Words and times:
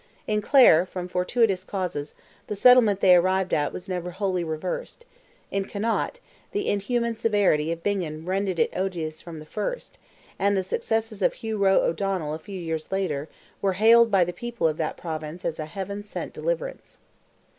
In 0.25 0.41
Clare, 0.41 0.83
from 0.87 1.07
fortuitous 1.07 1.63
causes, 1.63 2.15
the 2.47 2.55
settlement 2.55 3.01
they 3.01 3.13
arrived 3.15 3.53
at 3.53 3.71
was 3.71 3.87
never 3.87 4.09
wholly 4.09 4.43
reversed; 4.43 5.05
in 5.51 5.65
Connaught, 5.65 6.19
the 6.53 6.67
inhuman 6.67 7.13
severity 7.13 7.71
of 7.71 7.83
Bingham 7.83 8.25
rendered 8.27 8.57
it 8.57 8.75
odious 8.75 9.21
from 9.21 9.37
the 9.37 9.45
first, 9.45 9.99
and 10.39 10.57
the 10.57 10.63
successes 10.63 11.21
of 11.21 11.33
Hugh 11.35 11.59
Roe 11.59 11.81
O'Donnell, 11.81 12.33
a 12.33 12.39
few 12.39 12.59
years 12.59 12.91
later, 12.91 13.29
were 13.61 13.73
hailed 13.73 14.09
by 14.09 14.25
the 14.25 14.33
people 14.33 14.67
of 14.67 14.77
that 14.77 14.97
province 14.97 15.45
as 15.45 15.59
a 15.59 15.67
heaven 15.67 16.01
sent 16.01 16.33
deliverance. 16.33 16.97